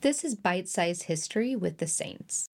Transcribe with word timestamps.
This 0.00 0.22
is 0.22 0.36
Bite 0.36 0.68
Size 0.68 1.02
History 1.02 1.56
with 1.56 1.78
the 1.78 1.88
Saints. 1.88 2.46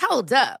Hold 0.00 0.32
up. 0.32 0.60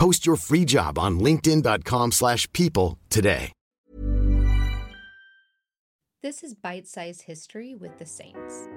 Post 0.00 0.26
your 0.26 0.36
free 0.36 0.64
job 0.64 0.98
on 0.98 1.20
linkedin.com/people 1.20 2.10
slash 2.10 2.50
people 2.52 2.98
today. 3.10 3.52
This 6.22 6.42
is 6.42 6.54
Bite 6.54 6.86
Size 6.86 7.22
History 7.22 7.74
with 7.74 7.98
the 7.98 8.04
Saints. 8.04 8.68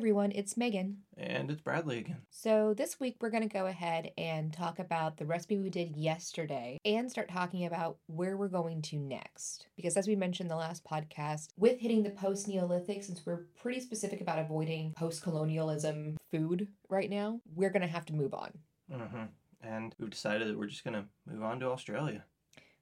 Hi, 0.00 0.02
everyone, 0.02 0.32
it's 0.34 0.56
Megan. 0.56 1.02
And 1.18 1.50
it's 1.50 1.60
Bradley 1.60 1.98
again. 1.98 2.22
So, 2.30 2.72
this 2.72 2.98
week 2.98 3.16
we're 3.20 3.28
going 3.28 3.46
to 3.46 3.52
go 3.52 3.66
ahead 3.66 4.12
and 4.16 4.50
talk 4.50 4.78
about 4.78 5.18
the 5.18 5.26
recipe 5.26 5.58
we 5.58 5.68
did 5.68 5.94
yesterday 5.94 6.78
and 6.86 7.10
start 7.10 7.28
talking 7.28 7.66
about 7.66 7.98
where 8.06 8.38
we're 8.38 8.48
going 8.48 8.80
to 8.80 8.96
next. 8.96 9.66
Because, 9.76 9.98
as 9.98 10.08
we 10.08 10.16
mentioned 10.16 10.46
in 10.46 10.48
the 10.48 10.56
last 10.56 10.84
podcast, 10.84 11.48
with 11.58 11.80
hitting 11.80 12.02
the 12.02 12.08
post 12.08 12.48
Neolithic, 12.48 13.04
since 13.04 13.26
we're 13.26 13.44
pretty 13.60 13.78
specific 13.78 14.22
about 14.22 14.38
avoiding 14.38 14.94
post 14.94 15.22
colonialism 15.22 16.16
food 16.30 16.68
right 16.88 17.10
now, 17.10 17.38
we're 17.54 17.68
going 17.68 17.82
to 17.82 17.86
have 17.86 18.06
to 18.06 18.14
move 18.14 18.32
on, 18.32 18.52
hmm 18.90 19.24
And 19.62 19.94
we've 19.98 20.08
decided 20.08 20.48
that 20.48 20.58
we're 20.58 20.66
just 20.66 20.82
going 20.82 20.94
to 20.94 21.04
move 21.30 21.42
on 21.42 21.60
to 21.60 21.66
Australia. 21.66 22.24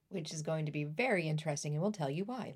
which 0.07 0.31
is 0.31 0.41
going 0.41 0.65
to 0.67 0.71
be 0.71 0.85
very 0.85 1.27
interesting, 1.27 1.73
and 1.73 1.81
we'll 1.81 1.91
tell 1.91 2.09
you 2.09 2.23
why. 2.23 2.53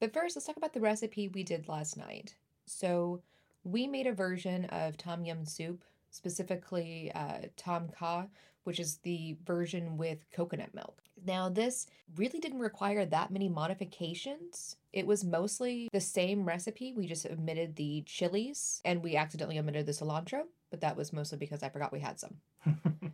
But 0.00 0.12
first, 0.12 0.34
let's 0.34 0.46
talk 0.46 0.56
about 0.56 0.72
the 0.72 0.80
recipe 0.80 1.28
we 1.28 1.44
did 1.44 1.68
last 1.68 1.96
night. 1.96 2.34
So, 2.66 3.22
we 3.64 3.86
made 3.86 4.06
a 4.06 4.12
version 4.12 4.64
of 4.66 4.96
tom 4.96 5.24
yum 5.24 5.44
soup, 5.44 5.84
specifically 6.10 7.10
uh, 7.14 7.38
tom 7.56 7.88
kha, 7.88 8.28
which 8.64 8.80
is 8.80 8.98
the 8.98 9.36
version 9.44 9.96
with 9.96 10.18
coconut 10.32 10.74
milk. 10.74 11.02
Now, 11.24 11.48
this 11.48 11.86
really 12.16 12.38
didn't 12.38 12.60
require 12.60 13.04
that 13.04 13.30
many 13.30 13.48
modifications. 13.48 14.76
It 14.92 15.06
was 15.06 15.24
mostly 15.24 15.88
the 15.92 16.00
same 16.00 16.46
recipe. 16.46 16.92
We 16.92 17.06
just 17.06 17.26
omitted 17.26 17.76
the 17.76 18.02
chilies 18.06 18.80
and 18.84 19.02
we 19.02 19.16
accidentally 19.16 19.58
omitted 19.58 19.86
the 19.86 19.92
cilantro, 19.92 20.44
but 20.70 20.80
that 20.80 20.96
was 20.96 21.12
mostly 21.12 21.38
because 21.38 21.62
I 21.62 21.68
forgot 21.68 21.92
we 21.92 22.00
had 22.00 22.18
some. 22.18 22.36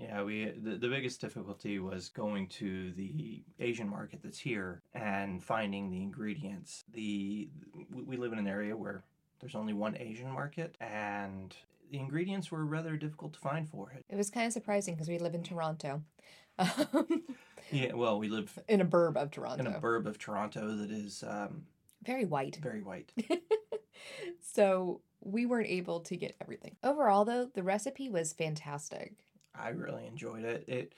Yeah, 0.00 0.22
we 0.22 0.46
the, 0.56 0.76
the 0.76 0.88
biggest 0.88 1.20
difficulty 1.20 1.78
was 1.78 2.08
going 2.08 2.48
to 2.48 2.90
the 2.92 3.42
Asian 3.58 3.86
market 3.86 4.20
that's 4.22 4.38
here 4.38 4.80
and 4.94 5.44
finding 5.44 5.90
the 5.90 5.98
ingredients. 5.98 6.84
The 6.94 7.50
we 7.92 8.02
we 8.02 8.16
live 8.16 8.32
in 8.32 8.38
an 8.38 8.48
area 8.48 8.74
where 8.74 9.04
there's 9.40 9.54
only 9.54 9.72
one 9.72 9.96
Asian 9.98 10.30
market 10.30 10.76
and 10.80 11.54
the 11.90 11.98
ingredients 11.98 12.50
were 12.52 12.64
rather 12.64 12.96
difficult 12.96 13.32
to 13.34 13.40
find 13.40 13.68
for 13.68 13.90
it. 13.90 14.04
It 14.08 14.16
was 14.16 14.30
kind 14.30 14.46
of 14.46 14.52
surprising 14.52 14.94
because 14.94 15.08
we 15.08 15.18
live 15.18 15.34
in 15.34 15.42
Toronto. 15.42 16.02
Um, 16.58 17.22
Yeah, 17.72 17.94
well, 17.94 18.18
we 18.18 18.28
live 18.28 18.58
in 18.68 18.80
a 18.82 18.84
burb 18.84 19.16
of 19.16 19.30
Toronto. 19.30 19.60
in 19.64 19.66
a 19.74 19.80
burb 19.80 20.04
of 20.06 20.18
Toronto 20.18 20.76
that 20.76 20.90
is 20.90 21.24
um, 21.26 21.62
Very 22.04 22.26
white. 22.26 22.56
very 22.60 22.82
white. 22.82 23.12
so 24.42 25.00
we 25.22 25.46
weren't 25.46 25.68
able 25.68 26.00
to 26.00 26.16
get 26.16 26.36
everything. 26.40 26.76
Overall, 26.82 27.24
though, 27.24 27.46
the 27.54 27.62
recipe 27.62 28.08
was 28.08 28.32
fantastic. 28.32 29.14
I 29.54 29.68
really 29.70 30.06
enjoyed 30.06 30.44
it. 30.44 30.64
It 30.68 30.94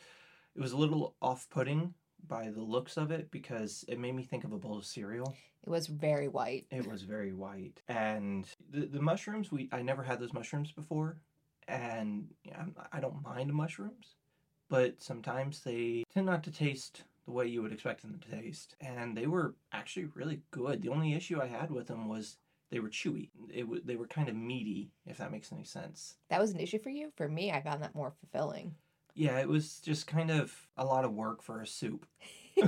it 0.54 0.60
was 0.60 0.72
a 0.72 0.76
little 0.76 1.14
off-putting 1.22 1.94
by 2.26 2.50
the 2.50 2.60
looks 2.60 2.96
of 2.96 3.10
it 3.10 3.30
because 3.30 3.84
it 3.88 3.98
made 3.98 4.14
me 4.14 4.22
think 4.22 4.44
of 4.44 4.52
a 4.52 4.58
bowl 4.58 4.78
of 4.78 4.84
cereal. 4.84 5.34
It 5.64 5.70
was 5.70 5.86
very 5.86 6.28
white. 6.28 6.66
It 6.70 6.86
was 6.86 7.02
very 7.02 7.32
white, 7.32 7.80
and 7.88 8.48
the 8.70 8.86
the 8.86 9.00
mushrooms 9.00 9.52
we 9.52 9.68
I 9.72 9.82
never 9.82 10.02
had 10.02 10.20
those 10.20 10.32
mushrooms 10.32 10.72
before, 10.72 11.18
and 11.68 12.28
yeah, 12.44 12.64
I 12.92 13.00
don't 13.00 13.22
mind 13.22 13.52
mushrooms, 13.52 14.16
but 14.68 15.00
sometimes 15.00 15.60
they 15.60 16.04
tend 16.12 16.26
not 16.26 16.42
to 16.44 16.50
taste 16.50 17.04
the 17.26 17.32
way 17.32 17.46
you 17.46 17.62
would 17.62 17.72
expect 17.72 18.02
them 18.02 18.18
to 18.18 18.40
taste, 18.40 18.74
and 18.80 19.16
they 19.16 19.26
were 19.26 19.54
actually 19.72 20.06
really 20.14 20.40
good. 20.50 20.82
The 20.82 20.88
only 20.88 21.14
issue 21.14 21.40
I 21.40 21.46
had 21.46 21.70
with 21.70 21.86
them 21.86 22.08
was 22.08 22.38
they 22.70 22.80
were 22.80 22.88
chewy. 22.88 23.28
It 23.52 23.62
w- 23.62 23.82
they 23.84 23.96
were 23.96 24.08
kind 24.08 24.28
of 24.28 24.34
meaty, 24.34 24.90
if 25.06 25.18
that 25.18 25.30
makes 25.30 25.52
any 25.52 25.64
sense. 25.64 26.16
That 26.30 26.40
was 26.40 26.50
an 26.52 26.58
issue 26.58 26.78
for 26.80 26.90
you? 26.90 27.12
For 27.16 27.28
me, 27.28 27.52
I 27.52 27.60
found 27.60 27.82
that 27.82 27.94
more 27.94 28.10
fulfilling. 28.18 28.74
Yeah, 29.14 29.38
it 29.40 29.48
was 29.48 29.78
just 29.80 30.06
kind 30.06 30.30
of 30.30 30.54
a 30.76 30.84
lot 30.84 31.04
of 31.04 31.12
work 31.12 31.42
for 31.42 31.60
a 31.60 31.66
soup. 31.66 32.06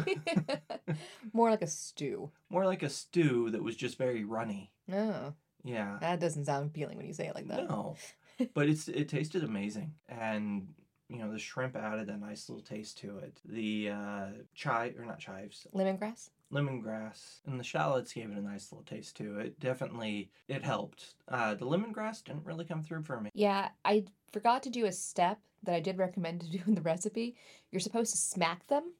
more 1.32 1.50
like 1.50 1.62
a 1.62 1.66
stew. 1.66 2.30
More 2.50 2.64
like 2.66 2.82
a 2.82 2.88
stew 2.88 3.50
that 3.50 3.62
was 3.62 3.76
just 3.76 3.98
very 3.98 4.24
runny. 4.24 4.70
Oh, 4.92 5.32
Yeah. 5.62 5.98
that 6.00 6.20
doesn't 6.20 6.44
sound 6.46 6.66
appealing 6.66 6.96
when 6.96 7.06
you 7.06 7.12
say 7.12 7.26
it 7.26 7.34
like 7.34 7.48
that. 7.48 7.68
No, 7.68 7.96
but 8.54 8.68
it's 8.68 8.88
it 8.88 9.08
tasted 9.08 9.44
amazing, 9.44 9.94
and 10.08 10.68
you 11.08 11.18
know 11.18 11.30
the 11.32 11.38
shrimp 11.38 11.76
added 11.76 12.08
a 12.08 12.16
nice 12.16 12.48
little 12.48 12.64
taste 12.64 12.98
to 12.98 13.18
it. 13.18 13.40
The 13.44 13.90
uh, 13.90 14.26
chive 14.54 14.98
or 14.98 15.04
not 15.06 15.18
chives, 15.18 15.66
Lemongrass? 15.74 16.30
Lemongrass, 16.54 17.40
and 17.46 17.58
the 17.58 17.64
shallots 17.64 18.12
gave 18.12 18.30
it 18.30 18.38
a 18.38 18.40
nice 18.42 18.70
little 18.72 18.84
taste 18.84 19.16
too. 19.16 19.38
it. 19.38 19.58
Definitely, 19.60 20.30
it 20.48 20.62
helped. 20.62 21.14
Uh, 21.28 21.54
the 21.54 21.66
lemongrass 21.66 22.22
didn't 22.24 22.44
really 22.46 22.64
come 22.64 22.82
through 22.82 23.02
for 23.02 23.20
me. 23.20 23.30
Yeah, 23.34 23.68
I 23.84 24.04
forgot 24.32 24.62
to 24.64 24.70
do 24.70 24.86
a 24.86 24.92
step 24.92 25.38
that 25.64 25.74
I 25.74 25.80
did 25.80 25.98
recommend 25.98 26.40
to 26.42 26.50
do 26.50 26.60
in 26.66 26.74
the 26.74 26.80
recipe. 26.82 27.36
You're 27.70 27.80
supposed 27.80 28.12
to 28.12 28.18
smack 28.18 28.66
them 28.68 28.92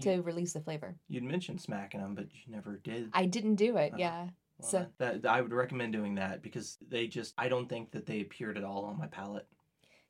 to 0.00 0.14
You, 0.16 0.22
release 0.22 0.52
the 0.54 0.60
flavor. 0.60 0.96
you'd 1.08 1.22
mentioned 1.24 1.60
smacking 1.60 2.00
them, 2.00 2.14
but 2.14 2.26
you 2.32 2.52
never 2.52 2.78
did. 2.82 3.10
I 3.12 3.26
didn't 3.26 3.56
do 3.56 3.76
it, 3.76 3.92
Oh. 3.94 3.98
yeah. 3.98 4.28
Well, 4.58 4.68
so- 4.70 4.86
that, 4.98 5.22
that- 5.22 5.30
I 5.32 5.40
would 5.40 5.52
recommend 5.52 5.92
doing 5.92 6.14
that 6.16 6.42
because 6.42 6.78
they 6.88 7.06
just 7.06 7.34
I 7.38 7.48
don't 7.48 7.68
think 7.68 7.90
that 7.92 8.06
they 8.06 8.20
appeared 8.20 8.56
at 8.56 8.64
all 8.64 8.84
on 8.86 8.98
my 8.98 9.06
palate. 9.08 9.46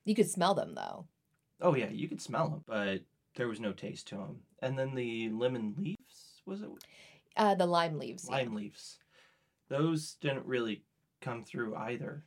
You 0.05 0.15
could 0.15 0.31
smell 0.31 0.55
them 0.55 0.75
though. 0.75 1.07
Oh 1.61 1.75
yeah, 1.75 1.89
you 1.91 2.09
could 2.09 2.21
smell 2.21 2.49
them, 2.51 2.63
but 2.67 3.01
there 3.37 3.49
was 3.49 3.59
no 3.61 3.73
taste 3.73 4.07
to 4.09 4.17
them. 4.17 4.41
And 4.61 4.79
then 4.79 4.95
the 4.95 5.31
lemon 5.31 5.75
leaves 5.79 6.24
was 6.47 6.63
it? 6.63 6.69
Uh, 7.37 7.55
the 7.55 7.67
lime 7.67 7.99
leaves. 7.99 8.27
yeah. 8.29 8.37
lime 8.37 8.55
leaves. 8.55 8.99
Those 9.69 10.17
didn't 10.21 10.47
really 10.47 10.83
come 11.21 11.43
through 11.43 11.75
either. 11.77 12.25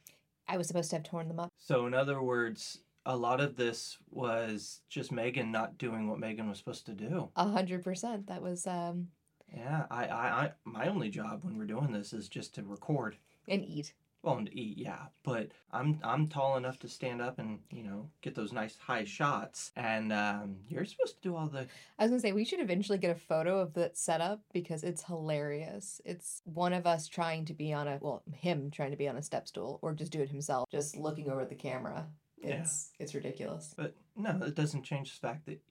I 0.48 0.58
was 0.58 0.68
supposed 0.68 0.90
to 0.92 0.98
have 0.98 1.04
torn 1.04 1.28
them 1.28 1.40
up. 1.40 1.52
So, 1.58 1.86
in 1.88 1.94
other 1.94 2.22
words, 2.22 2.80
a 3.06 3.16
lot 3.16 3.40
of 3.40 3.56
this 3.56 3.98
was 4.10 4.82
just 4.90 5.12
Megan 5.12 5.52
not 5.52 5.78
doing 5.78 6.10
what 6.10 6.20
Megan 6.20 6.50
was 6.50 6.58
supposed 6.58 6.86
to 6.88 6.94
do. 6.94 7.30
A 7.36 7.48
hundred 7.48 7.84
percent. 7.84 8.28
That 8.28 8.42
was 8.42 8.66
um 8.68 9.08
Yeah, 9.54 9.86
I, 9.90 10.06
I, 10.06 10.28
I, 10.44 10.52
my 10.66 10.88
only 10.88 11.10
job 11.10 11.44
when 11.44 11.58
we're 11.58 11.66
doing 11.66 11.92
this 11.92 12.12
is 12.14 12.28
just 12.28 12.56
to 12.56 12.64
record 12.64 13.18
and 13.48 13.64
eat. 13.64 13.94
Well, 14.24 14.38
and 14.38 14.48
to 14.48 14.60
eat, 14.60 14.78
yeah, 14.78 15.06
but 15.24 15.52
I'm 15.72 16.00
I'm 16.04 16.28
tall 16.28 16.58
enough 16.58 16.80
to 16.80 16.90
stand 16.90 17.22
up 17.22 17.40
and 17.40 17.60
you 17.70 17.84
know 17.84 18.10
get 18.22 18.36
those 18.36 18.52
nice 18.52 18.76
high 18.78 19.04
shots, 19.04 19.72
and 19.76 20.12
um, 20.12 20.58
you're 20.68 20.86
supposed 20.86 21.16
to 21.16 21.22
do 21.22 21.36
all 21.36 21.48
the. 21.48 21.68
I 22.00 22.04
was 22.04 22.12
gonna 22.12 22.20
say 22.20 22.32
we 22.32 22.44
should 22.44 22.60
eventually 22.60 22.98
get 22.98 23.16
a 23.16 23.20
photo 23.20 23.60
of 23.60 23.74
that 23.76 23.96
setup 23.98 24.42
because 24.54 24.84
it's 24.84 25.04
hilarious. 25.04 26.02
It's 26.04 26.42
one 26.46 26.74
of 26.74 26.88
us 26.88 27.08
trying 27.08 27.46
to 27.46 27.54
be 27.54 27.72
on 27.72 27.88
a 27.88 28.00
well, 28.02 28.24
him 28.34 28.72
trying 28.72 28.92
to 28.92 28.98
be 28.98 29.08
on 29.08 29.18
a 29.18 29.22
step 29.22 29.48
stool 29.48 29.80
or 29.82 29.94
just 29.94 30.12
do 30.12 30.22
it 30.22 30.30
himself, 30.30 30.68
just 30.72 30.98
looking 30.98 31.30
over 31.30 31.42
at 31.42 31.50
the 31.50 31.56
camera. 31.56 32.08
Yeah. 32.38 32.62
It's 32.62 32.92
it's 33.00 33.16
ridiculous. 33.16 33.74
But 33.78 33.96
no, 34.16 34.40
it 34.42 34.56
doesn't 34.56 34.84
change 34.84 35.20
the 35.20 35.28
fact 35.28 35.46
that 35.46 35.62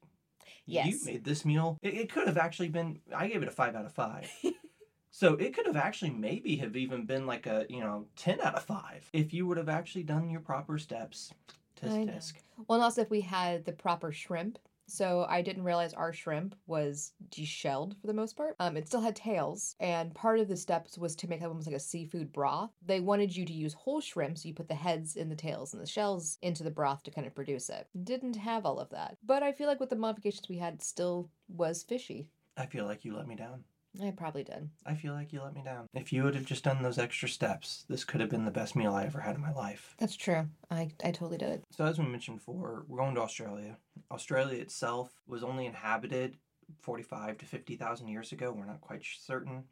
you 0.67 0.99
made 1.05 1.25
this 1.25 1.45
meal. 1.45 1.79
It, 1.83 1.95
it 1.95 2.13
could 2.13 2.27
have 2.27 2.39
actually 2.39 2.69
been. 2.69 3.01
I 3.15 3.29
gave 3.29 3.43
it 3.43 3.49
a 3.49 3.53
five 3.53 3.75
out 3.75 3.87
of 3.87 3.93
five. 3.93 4.31
So 5.19 5.33
it 5.33 5.55
could 5.55 5.65
have 5.65 5.79
actually 5.79 6.11
maybe 6.11 6.57
have 6.57 6.77
even 6.77 7.07
been 7.07 7.25
like 7.27 7.47
a 7.47 7.65
you 7.71 7.81
know 7.81 8.05
ten 8.17 8.39
out 8.39 8.55
of 8.55 8.65
five 8.65 9.09
if 9.15 9.33
you 9.33 9.47
would 9.47 9.57
have 9.57 9.71
actually 9.71 10.03
done 10.03 10.29
your 10.29 10.43
proper 10.43 10.77
steps. 10.77 11.33
Tisk 11.81 12.15
tisk. 12.15 12.33
Well, 12.69 12.77
and 12.77 12.85
also 12.85 13.01
if 13.01 13.09
we 13.09 13.23
had 13.23 13.65
the 13.65 13.73
proper 13.73 14.13
shrimp. 14.13 14.59
So 14.87 15.25
I 15.27 15.41
didn't 15.41 15.65
realize 15.65 15.95
our 15.95 16.13
shrimp 16.13 16.55
was 16.67 17.15
deshelled 17.31 17.97
for 17.99 18.07
the 18.09 18.13
most 18.13 18.37
part. 18.37 18.57
Um, 18.61 18.77
it 18.77 18.89
still 18.89 19.01
had 19.01 19.17
tails, 19.17 19.75
and 19.81 20.15
part 20.15 20.39
of 20.39 20.49
the 20.49 20.57
steps 20.57 20.99
was 20.99 21.17
to 21.17 21.29
make 21.29 21.41
almost 21.41 21.67
like 21.67 21.75
a 21.75 21.81
seafood 21.81 22.31
broth. 22.31 22.73
They 22.85 23.01
wanted 23.01 23.35
you 23.35 23.47
to 23.47 23.53
use 23.55 23.73
whole 23.73 24.03
shrimp, 24.03 24.37
so 24.37 24.49
you 24.49 24.55
put 24.55 24.69
the 24.69 24.75
heads 24.75 25.17
in 25.17 25.31
the 25.31 25.35
tails 25.35 25.73
and 25.73 25.83
the 25.83 25.87
shells 25.87 26.37
into 26.43 26.63
the 26.63 26.71
broth 26.71 27.03
to 27.05 27.11
kind 27.11 27.27
of 27.27 27.35
produce 27.35 27.71
it. 27.71 27.89
Didn't 28.05 28.37
have 28.37 28.67
all 28.67 28.79
of 28.79 28.91
that, 28.91 29.17
but 29.25 29.43
I 29.43 29.53
feel 29.53 29.67
like 29.67 29.81
with 29.81 29.91
the 29.91 29.97
modifications 29.97 30.51
we 30.51 30.59
had, 30.59 30.75
it 30.75 30.83
still 30.83 31.31
was 31.49 31.83
fishy. 31.83 32.29
I 32.59 32.67
feel 32.67 32.85
like 32.85 33.03
you 33.03 33.17
let 33.17 33.27
me 33.27 33.35
down. 33.35 33.65
I 34.03 34.11
probably 34.11 34.45
did. 34.45 34.69
I 34.85 34.95
feel 34.95 35.15
like 35.15 35.33
you 35.33 35.43
let 35.43 35.55
me 35.55 35.63
down. 35.65 35.87
If 35.95 36.13
you 36.13 36.25
would 36.25 36.35
have 36.35 36.45
just 36.45 36.65
done 36.65 36.83
those 36.83 36.99
extra 36.99 37.29
steps, 37.29 37.85
this 37.89 38.05
could 38.05 38.21
have 38.21 38.31
been 38.31 38.45
the 38.45 38.51
best 38.51 38.77
meal 38.77 38.95
I 38.95 39.05
ever 39.05 39.21
had 39.21 39.37
in 39.37 39.43
my 39.43 39.53
life. 39.53 39.95
That's 39.99 40.17
true. 40.17 40.49
I 40.71 40.91
I 41.05 41.11
totally 41.11 41.39
did. 41.39 41.63
So 41.71 41.85
as 41.85 41.99
we 41.99 42.07
mentioned 42.07 42.39
before, 42.39 42.85
we're 42.89 42.99
going 42.99 43.15
to 43.15 43.23
Australia. 43.23 43.79
Australia 44.11 44.61
itself 44.61 45.13
was 45.27 45.43
only 45.43 45.67
inhabited 45.67 46.37
45 46.81 47.39
to 47.39 47.47
50,000 47.47 48.09
years 48.09 48.33
ago. 48.33 48.53
We're 48.53 48.67
not 48.67 48.81
quite 48.81 49.05
certain. 49.05 49.65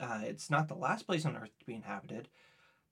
Uh, 0.00 0.20
it's 0.24 0.50
not 0.50 0.68
the 0.68 0.74
last 0.74 1.06
place 1.06 1.24
on 1.24 1.36
Earth 1.36 1.58
to 1.58 1.66
be 1.66 1.74
inhabited. 1.74 2.28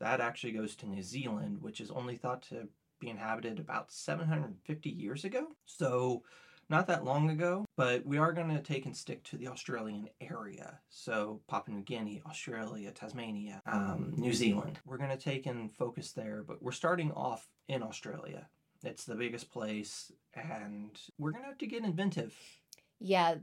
That 0.00 0.20
actually 0.20 0.52
goes 0.52 0.74
to 0.76 0.86
New 0.86 1.02
Zealand, 1.02 1.58
which 1.60 1.80
is 1.80 1.90
only 1.90 2.16
thought 2.16 2.42
to 2.44 2.68
be 3.00 3.08
inhabited 3.08 3.58
about 3.58 3.92
750 3.92 4.90
years 4.90 5.24
ago. 5.24 5.48
So 5.66 6.22
not 6.70 6.86
that 6.86 7.04
long 7.04 7.28
ago, 7.30 7.66
but 7.76 8.06
we 8.06 8.16
are 8.16 8.32
going 8.32 8.48
to 8.48 8.62
take 8.62 8.86
and 8.86 8.96
stick 8.96 9.22
to 9.24 9.36
the 9.36 9.48
Australian 9.48 10.08
area. 10.20 10.78
So 10.88 11.40
Papua 11.48 11.76
New 11.76 11.82
Guinea, 11.82 12.22
Australia, 12.26 12.92
Tasmania, 12.92 13.60
um, 13.66 14.14
New 14.16 14.32
Zealand. 14.32 14.78
We're 14.86 14.96
going 14.96 15.10
to 15.10 15.16
take 15.16 15.46
and 15.46 15.70
focus 15.70 16.12
there, 16.12 16.44
but 16.46 16.62
we're 16.62 16.72
starting 16.72 17.10
off 17.12 17.48
in 17.68 17.82
Australia. 17.82 18.48
It's 18.84 19.04
the 19.04 19.16
biggest 19.16 19.50
place, 19.50 20.12
and 20.34 20.98
we're 21.18 21.32
going 21.32 21.42
to 21.42 21.48
have 21.48 21.58
to 21.58 21.66
get 21.66 21.84
inventive. 21.84 22.34
Yeah, 23.00 23.36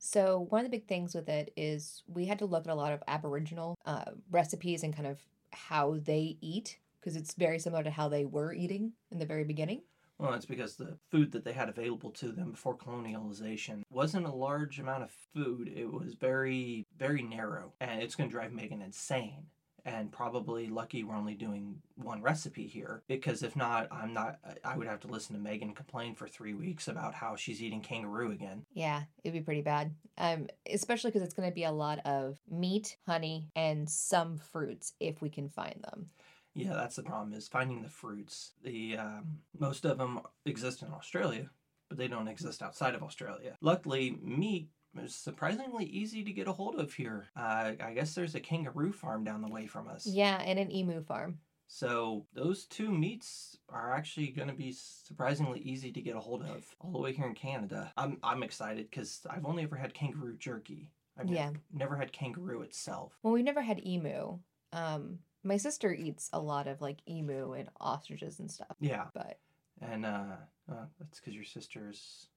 so 0.00 0.46
one 0.50 0.64
of 0.64 0.70
the 0.70 0.76
big 0.76 0.86
things 0.86 1.14
with 1.14 1.28
it 1.28 1.52
is 1.56 2.02
we 2.06 2.26
had 2.26 2.40
to 2.40 2.44
look 2.44 2.66
at 2.66 2.72
a 2.72 2.74
lot 2.74 2.92
of 2.92 3.02
Aboriginal 3.08 3.76
uh, 3.86 4.04
recipes 4.30 4.82
and 4.82 4.94
kind 4.94 5.06
of 5.06 5.20
how 5.52 5.96
they 6.02 6.36
eat 6.40 6.78
because 7.00 7.16
it's 7.16 7.34
very 7.34 7.60
similar 7.60 7.84
to 7.84 7.90
how 7.90 8.08
they 8.08 8.24
were 8.24 8.52
eating 8.52 8.92
in 9.12 9.18
the 9.18 9.26
very 9.26 9.44
beginning. 9.44 9.82
Well, 10.18 10.34
it's 10.34 10.46
because 10.46 10.76
the 10.76 10.96
food 11.10 11.32
that 11.32 11.44
they 11.44 11.52
had 11.52 11.68
available 11.68 12.10
to 12.12 12.32
them 12.32 12.52
before 12.52 12.76
colonialization 12.76 13.82
wasn't 13.90 14.26
a 14.26 14.34
large 14.34 14.78
amount 14.78 15.02
of 15.02 15.10
food. 15.34 15.70
It 15.74 15.92
was 15.92 16.14
very, 16.14 16.86
very 16.96 17.22
narrow, 17.22 17.74
and 17.80 18.02
it's 18.02 18.14
going 18.14 18.30
to 18.30 18.34
drive 18.34 18.52
Megan 18.52 18.82
insane. 18.82 19.46
And 19.84 20.10
probably 20.10 20.66
lucky 20.66 21.04
we're 21.04 21.14
only 21.14 21.36
doing 21.36 21.76
one 21.94 22.20
recipe 22.20 22.66
here 22.66 23.04
because 23.06 23.44
if 23.44 23.54
not, 23.54 23.86
I'm 23.92 24.12
not. 24.12 24.40
I 24.64 24.76
would 24.76 24.88
have 24.88 24.98
to 25.00 25.06
listen 25.06 25.36
to 25.36 25.40
Megan 25.40 25.74
complain 25.74 26.16
for 26.16 26.26
three 26.26 26.54
weeks 26.54 26.88
about 26.88 27.14
how 27.14 27.36
she's 27.36 27.62
eating 27.62 27.82
kangaroo 27.82 28.32
again. 28.32 28.64
Yeah, 28.74 29.02
it'd 29.22 29.32
be 29.32 29.44
pretty 29.44 29.60
bad. 29.60 29.94
Um, 30.18 30.48
especially 30.68 31.12
because 31.12 31.22
it's 31.22 31.34
going 31.34 31.48
to 31.48 31.54
be 31.54 31.62
a 31.62 31.70
lot 31.70 32.00
of 32.04 32.40
meat, 32.50 32.96
honey, 33.06 33.46
and 33.54 33.88
some 33.88 34.38
fruits 34.38 34.94
if 34.98 35.22
we 35.22 35.28
can 35.28 35.48
find 35.48 35.78
them. 35.84 36.10
Yeah, 36.56 36.72
that's 36.74 36.96
the 36.96 37.02
problem 37.02 37.34
is 37.34 37.46
finding 37.48 37.82
the 37.82 37.88
fruits. 37.88 38.52
The 38.64 38.96
um, 38.96 39.38
most 39.58 39.84
of 39.84 39.98
them 39.98 40.20
exist 40.46 40.82
in 40.82 40.88
Australia, 40.92 41.50
but 41.88 41.98
they 41.98 42.08
don't 42.08 42.28
exist 42.28 42.62
outside 42.62 42.94
of 42.94 43.02
Australia. 43.02 43.56
Luckily, 43.60 44.18
meat 44.22 44.68
is 44.98 45.14
surprisingly 45.14 45.84
easy 45.84 46.24
to 46.24 46.32
get 46.32 46.48
a 46.48 46.52
hold 46.52 46.76
of 46.80 46.94
here. 46.94 47.26
Uh, 47.36 47.72
I 47.84 47.92
guess 47.94 48.14
there's 48.14 48.34
a 48.34 48.40
kangaroo 48.40 48.90
farm 48.92 49.22
down 49.24 49.42
the 49.42 49.48
way 49.52 49.66
from 49.66 49.86
us. 49.88 50.06
Yeah, 50.06 50.40
and 50.40 50.58
an 50.58 50.72
emu 50.74 51.02
farm. 51.04 51.38
So 51.68 52.24
those 52.32 52.64
two 52.64 52.90
meats 52.90 53.58
are 53.68 53.92
actually 53.92 54.28
going 54.28 54.48
to 54.48 54.54
be 54.54 54.72
surprisingly 54.72 55.60
easy 55.60 55.90
to 55.92 56.00
get 56.00 56.16
a 56.16 56.20
hold 56.20 56.42
of 56.44 56.64
all 56.80 56.92
the 56.92 56.98
way 56.98 57.12
here 57.12 57.26
in 57.26 57.34
Canada. 57.34 57.92
I'm 57.98 58.16
I'm 58.22 58.42
excited 58.42 58.88
because 58.88 59.20
I've 59.28 59.44
only 59.44 59.64
ever 59.64 59.76
had 59.76 59.92
kangaroo 59.92 60.36
jerky. 60.38 60.90
I've 61.18 61.28
Yeah. 61.28 61.50
nev- 61.50 61.60
never 61.72 61.96
had 61.96 62.12
kangaroo 62.12 62.62
itself. 62.62 63.18
Well, 63.22 63.32
we've 63.34 63.44
never 63.44 63.62
had 63.62 63.84
emu. 63.84 64.38
Um, 64.72 65.18
my 65.46 65.56
sister 65.56 65.92
eats 65.94 66.28
a 66.32 66.40
lot 66.40 66.66
of 66.66 66.80
like 66.80 66.98
emu 67.08 67.52
and 67.52 67.68
ostriches 67.80 68.40
and 68.40 68.50
stuff, 68.50 68.76
Yeah, 68.80 69.04
but 69.14 69.38
and 69.80 70.04
uh, 70.04 70.36
uh 70.70 70.84
that's 70.98 71.20
because 71.20 71.34
your 71.34 71.44
sister's 71.44 72.28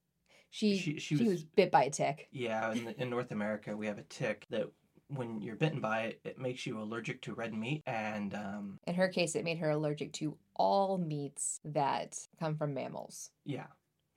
she 0.52 0.78
She- 0.78 1.00
she, 1.00 1.16
she 1.18 1.24
was, 1.24 1.28
was- 1.34 1.44
bit 1.44 1.72
by 1.72 1.84
a 1.84 1.90
tick. 1.90 2.28
Yeah, 2.32 2.72
in, 2.72 2.88
in 2.98 3.10
North 3.10 3.32
America, 3.32 3.76
we 3.76 3.88
have 3.88 4.00
a 4.00 4.04
tick 4.04 4.46
that 4.50 4.68
when 5.08 5.42
you're 5.42 5.56
bitten 5.56 5.80
by 5.82 6.02
it, 6.04 6.22
it 6.24 6.38
makes 6.38 6.66
you 6.68 6.80
allergic 6.80 7.22
to 7.24 7.34
red 7.34 7.54
meat. 7.54 7.82
And 7.88 8.34
um, 8.36 8.80
In 8.86 8.94
her 8.94 9.08
case, 9.08 9.36
it 9.36 9.44
made 9.44 9.58
her 9.58 9.72
allergic 9.72 10.14
to 10.14 10.38
all 10.56 10.98
meats 11.00 11.60
that 11.66 12.18
come 12.40 12.56
from 12.56 12.74
mammals. 12.76 13.32
yeah, 13.46 13.68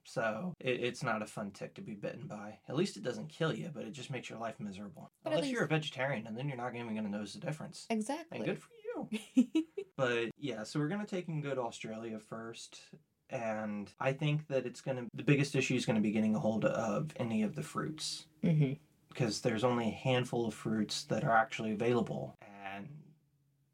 so 0.05 0.53
it, 0.61 0.81
it's 0.83 1.03
not 1.03 1.23
a 1.23 1.27
fun 1.27 1.51
tick 1.53 1.75
to 1.75 1.81
be 1.81 1.95
bitten 1.95 2.27
by. 2.27 2.59
At 2.69 2.77
least 2.77 2.97
it 2.97 3.03
doesn't 3.05 3.29
kill 3.29 3.55
you, 3.55 3.71
but 3.73 3.85
it 3.85 3.93
just 3.93 4.11
makes 4.11 4.29
your 4.29 4.39
life 4.39 4.59
miserable. 4.59 5.11
But 5.23 5.33
Unless 5.33 5.51
you're 5.51 5.65
a 5.65 5.69
vegetarian, 5.69 6.27
and 6.27 6.37
then 6.37 6.49
you're 6.49 6.57
not 6.59 6.75
even 6.75 6.89
going 6.93 7.05
to 7.05 7.11
notice 7.11 7.35
the 7.35 7.41
difference. 7.41 7.87
Exactly. 7.89 8.39
And 8.39 8.47
good 8.47 8.59
for 8.59 8.69
you. 9.11 9.47
But 9.97 10.31
yeah, 10.39 10.63
so 10.63 10.81
we're 10.81 10.89
going 10.89 11.05
to 11.05 11.07
take 11.07 11.29
and 11.29 11.43
go 11.43 11.55
to 11.55 11.61
Australia 11.61 12.19
first. 12.19 12.81
And 13.31 13.93
I 14.01 14.13
think 14.13 14.49
that 14.49 14.67
it's 14.67 14.81
going 14.81 14.97
to, 14.97 15.07
the 15.15 15.23
biggest 15.23 15.55
issue 15.55 15.75
is 15.75 15.85
going 15.87 15.97
to 15.97 16.03
be 16.03 16.11
getting 16.11 16.35
a 16.35 16.39
hold 16.41 16.65
of 16.65 17.11
any 17.17 17.43
of 17.43 17.55
the 17.55 17.63
fruits. 17.63 18.27
mm-hmm. 18.43 18.73
because 19.11 19.41
there's 19.43 19.65
only 19.65 19.89
a 19.89 19.91
handful 19.91 20.47
of 20.47 20.55
fruits 20.55 21.05
that 21.05 21.25
are 21.25 21.37
actually 21.37 21.73
available. 21.73 22.35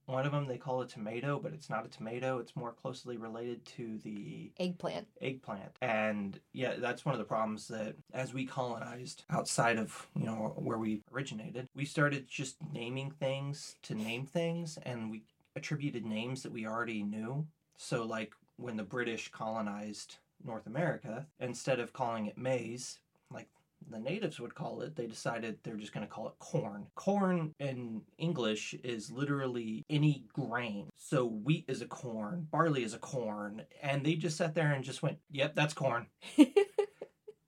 One 0.08 0.24
of 0.24 0.32
them 0.32 0.46
they 0.46 0.56
call 0.56 0.80
a 0.80 0.86
tomato, 0.86 1.38
but 1.38 1.52
it's 1.52 1.68
not 1.68 1.84
a 1.84 1.88
tomato. 1.88 2.38
It's 2.38 2.56
more 2.56 2.72
closely 2.72 3.18
related 3.18 3.62
to 3.76 3.98
the 4.02 4.50
Eggplant. 4.58 5.06
eggplant. 5.20 5.72
And 5.82 6.40
yeah, 6.54 6.76
that's 6.78 7.04
one 7.04 7.14
of 7.14 7.18
the 7.18 7.26
problems 7.26 7.68
that 7.68 7.94
as 8.14 8.32
we 8.32 8.46
colonized 8.46 9.24
outside 9.28 9.76
of, 9.76 10.08
you 10.18 10.24
know, 10.24 10.54
where 10.56 10.78
we 10.78 11.02
originated, 11.12 11.68
we 11.76 11.84
started 11.84 12.26
just 12.26 12.56
naming 12.72 13.10
things 13.10 13.76
to 13.82 13.94
name 13.94 14.24
things 14.24 14.78
and 14.84 15.10
we 15.10 15.24
attributed 15.54 16.06
names 16.06 16.42
that 16.42 16.52
we 16.52 16.66
already 16.66 17.02
knew. 17.02 17.46
So 17.76 18.04
like 18.04 18.32
when 18.56 18.78
the 18.78 18.84
British 18.84 19.30
colonized 19.30 20.16
North 20.42 20.66
America, 20.66 21.26
instead 21.38 21.80
of 21.80 21.92
calling 21.92 22.24
it 22.24 22.38
maize, 22.38 22.98
like 23.30 23.48
the 23.90 23.98
natives 23.98 24.40
would 24.40 24.54
call 24.54 24.80
it, 24.82 24.96
they 24.96 25.06
decided 25.06 25.58
they're 25.62 25.76
just 25.76 25.92
going 25.92 26.06
to 26.06 26.12
call 26.12 26.28
it 26.28 26.38
corn. 26.38 26.86
Corn 26.94 27.54
in 27.58 28.02
English 28.18 28.74
is 28.84 29.10
literally 29.10 29.84
any 29.88 30.24
grain. 30.32 30.90
So 30.96 31.26
wheat 31.26 31.64
is 31.68 31.82
a 31.82 31.86
corn, 31.86 32.46
barley 32.50 32.82
is 32.84 32.94
a 32.94 32.98
corn, 32.98 33.62
and 33.82 34.04
they 34.04 34.14
just 34.14 34.36
sat 34.36 34.54
there 34.54 34.72
and 34.72 34.84
just 34.84 35.02
went, 35.02 35.18
"Yep, 35.30 35.54
that's 35.54 35.74
corn." 35.74 36.06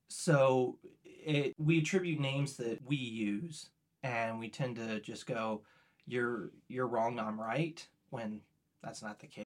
so 0.09 0.77
it, 1.03 1.53
we 1.57 1.79
attribute 1.79 2.19
names 2.19 2.57
that 2.57 2.79
we 2.85 2.95
use, 2.95 3.69
and 4.03 4.39
we 4.39 4.49
tend 4.49 4.77
to 4.77 4.99
just 5.01 5.25
go, 5.25 5.63
"You're 6.05 6.51
you're 6.67 6.87
wrong, 6.87 7.19
I'm 7.19 7.39
right," 7.39 7.85
when 8.09 8.41
that's 8.83 9.03
not 9.03 9.19
the 9.19 9.27
case. 9.27 9.45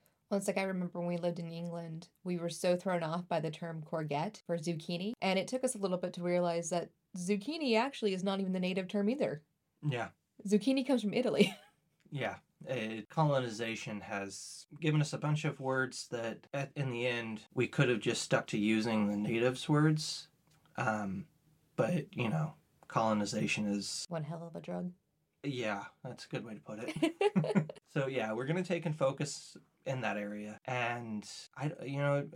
Well, 0.31 0.37
it's 0.37 0.47
like 0.47 0.57
I 0.57 0.63
remember 0.63 0.97
when 0.97 1.09
we 1.09 1.17
lived 1.17 1.39
in 1.39 1.51
England, 1.51 2.07
we 2.23 2.37
were 2.37 2.49
so 2.49 2.77
thrown 2.77 3.03
off 3.03 3.27
by 3.27 3.41
the 3.41 3.51
term 3.51 3.83
courgette 3.83 4.41
for 4.47 4.57
zucchini. 4.57 5.11
And 5.21 5.37
it 5.37 5.49
took 5.49 5.65
us 5.65 5.75
a 5.75 5.77
little 5.77 5.97
bit 5.97 6.13
to 6.13 6.23
realize 6.23 6.69
that 6.69 6.89
zucchini 7.17 7.75
actually 7.75 8.13
is 8.13 8.23
not 8.23 8.39
even 8.39 8.53
the 8.53 8.59
native 8.59 8.87
term 8.87 9.09
either. 9.09 9.41
Yeah. 9.85 10.07
Zucchini 10.47 10.87
comes 10.87 11.01
from 11.03 11.13
Italy. 11.13 11.53
Yeah. 12.13 12.35
Uh, 12.69 13.03
colonization 13.09 14.01
has 14.01 14.65
given 14.81 14.99
us 14.99 15.13
a 15.13 15.17
bunch 15.17 15.45
of 15.45 15.61
words 15.61 16.09
that, 16.11 16.45
at, 16.53 16.69
in 16.75 16.91
the 16.91 17.07
end, 17.07 17.39
we 17.53 17.67
could 17.67 17.87
have 17.87 18.01
just 18.01 18.21
stuck 18.21 18.47
to 18.47 18.57
using 18.57 19.07
the 19.07 19.15
natives' 19.15 19.69
words. 19.69 20.27
Um, 20.75 21.23
but, 21.77 22.13
you 22.13 22.27
know, 22.27 22.55
colonization 22.89 23.65
is, 23.65 24.05
One 24.09 24.25
hell 24.25 24.45
of 24.45 24.57
a 24.57 24.61
drug. 24.61 24.91
Yeah, 25.43 25.83
that's 26.03 26.25
a 26.25 26.29
good 26.29 26.45
way 26.45 26.53
to 26.53 26.59
put 26.59 26.79
it. 26.79 27.81
so, 27.93 28.07
yeah, 28.07 28.33
we're 28.33 28.45
going 28.45 28.61
to 28.61 28.67
take 28.67 28.85
and 28.85 28.97
focus 28.97 29.57
in 29.85 30.01
that 30.01 30.17
area. 30.17 30.59
And, 30.65 31.27
I, 31.57 31.71
you 31.85 31.99
know, 31.99 32.27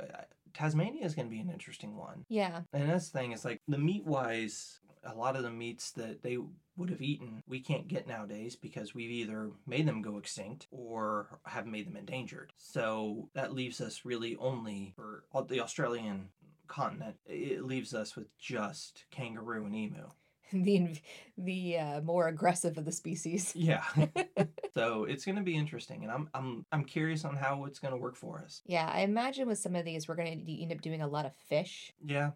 Tasmania 0.54 1.06
is 1.06 1.16
going 1.16 1.28
to 1.28 1.34
be 1.34 1.42
an 1.42 1.50
interesting 1.50 1.96
one. 1.96 2.26
yeah. 2.30 2.62
And 2.74 2.90
that's 2.90 3.10
the 3.10 3.20
thing 3.20 3.32
is 3.32 3.46
like 3.46 3.62
the 3.68 3.78
meat 3.78 4.06
wise, 4.06 4.80
a 5.04 5.14
lot 5.14 5.36
of 5.36 5.44
the 5.44 5.52
meats 5.52 5.92
that 5.92 6.24
they 6.24 6.38
would 6.78 6.90
have 6.90 7.02
eaten, 7.02 7.44
we 7.48 7.60
can't 7.60 7.88
get 7.88 8.08
nowadays 8.08 8.56
because 8.56 8.94
we've 8.94 9.12
either 9.12 9.52
made 9.66 9.88
them 9.88 10.02
go 10.02 10.18
extinct 10.18 10.68
or 10.72 11.40
have 11.46 11.68
made 11.68 11.88
them 11.88 11.96
endangered. 11.96 12.54
So 12.58 13.30
that 13.34 13.54
leaves 13.54 13.80
us 13.82 14.02
really 14.04 14.36
only 14.38 14.94
for 14.96 15.24
the 15.48 15.62
Australian 15.62 16.30
continent. 16.68 17.16
It 17.26 17.64
leaves 17.64 17.94
us 17.94 18.16
with 18.16 18.36
just 18.38 19.06
kangaroo 19.12 19.66
and 19.66 19.76
emu. 19.76 20.10
The 20.54 20.98
the 21.38 21.78
uh, 21.78 22.02
more 22.02 22.28
aggressive 22.28 22.78
of 22.78 22.86
the 22.86 22.92
species. 22.92 23.52
Yeah. 23.56 23.84
so 24.74 25.04
it's 25.06 25.26
going 25.26 25.38
to 25.38 25.44
be 25.44 25.56
interesting, 25.56 26.04
and 26.04 26.12
I'm 26.12 26.30
I'm 26.34 26.66
I'm 26.72 26.86
curious 26.86 27.26
on 27.26 27.36
how 27.36 27.66
it's 27.66 27.80
going 27.80 27.94
to 27.94 28.00
work 28.00 28.16
for 28.16 28.40
us. 28.40 28.62
Yeah, 28.66 28.90
I 28.92 29.02
imagine 29.02 29.48
with 29.48 29.58
some 29.58 29.76
of 29.76 29.86
these, 29.86 30.08
we're 30.08 30.16
going 30.16 30.46
to 30.46 30.62
end 30.62 30.72
up 30.72 30.82
doing 30.82 31.02
a 31.02 31.08
lot 31.08 31.26
of 31.26 31.34
fish. 31.36 31.94
Yeah. 32.04 32.32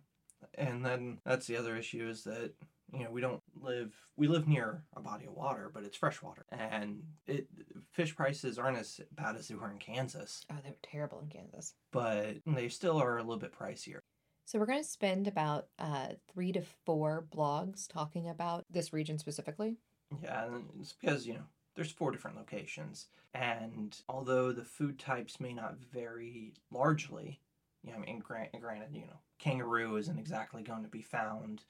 And 0.55 0.85
then 0.85 1.19
that's 1.25 1.47
the 1.47 1.57
other 1.57 1.75
issue 1.75 2.07
is 2.09 2.23
that 2.23 2.53
you 2.93 3.03
know 3.03 3.11
we 3.11 3.21
don't 3.21 3.41
live 3.61 3.93
we 4.17 4.27
live 4.27 4.47
near 4.47 4.83
a 4.95 5.01
body 5.01 5.25
of 5.25 5.33
water 5.33 5.69
but 5.71 5.83
it's 5.83 5.95
fresh 5.97 6.21
water 6.23 6.43
and 6.51 7.03
it 7.27 7.47
fish 7.91 8.15
prices 8.15 8.57
aren't 8.57 8.79
as 8.79 8.99
bad 9.11 9.35
as 9.35 9.47
they 9.47 9.53
were 9.55 9.69
in 9.69 9.77
Kansas 9.77 10.43
Oh, 10.51 10.55
they 10.63 10.71
were 10.71 10.75
terrible 10.81 11.19
in 11.19 11.27
Kansas. 11.27 11.75
but 11.91 12.37
they 12.47 12.67
still 12.69 12.97
are 12.99 13.17
a 13.17 13.21
little 13.21 13.37
bit 13.37 13.53
pricier. 13.53 13.99
So 14.49 14.57
we're 14.57 14.65
going 14.65 14.81
to 14.81 14.89
spend 14.89 15.27
about 15.27 15.67
uh, 15.77 16.07
three 16.33 16.51
to 16.53 16.63
four 16.83 17.27
blogs 17.31 17.87
talking 17.87 18.27
about 18.29 18.65
this 18.67 18.91
region 18.91 19.19
specifically. 19.19 19.77
Yeah, 20.23 20.47
it's 20.79 20.91
because 20.91 21.27
you 21.27 21.35
know 21.35 21.43
there's 21.75 21.91
four 21.91 22.09
different 22.09 22.35
locations 22.35 23.09
and 23.35 23.95
although 24.09 24.51
the 24.51 24.63
food 24.63 24.97
types 24.97 25.39
may 25.39 25.53
not 25.53 25.75
vary 25.93 26.55
largely, 26.71 27.39
you 27.83 27.91
know, 27.91 27.97
I 27.97 28.01
mean 28.01 28.17
grant, 28.17 28.59
granted, 28.59 28.89
you 28.91 29.01
know, 29.01 29.19
kangaroo 29.37 29.97
isn't 29.97 30.17
exactly 30.17 30.63
going 30.63 30.81
to 30.81 30.89
be 30.89 31.03
found 31.03 31.61